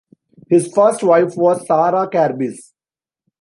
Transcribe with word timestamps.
His 0.49 0.73
first 0.73 1.03
wife 1.03 1.37
was 1.37 1.63
Sarah 1.67 2.09
Carbis. 2.09 2.71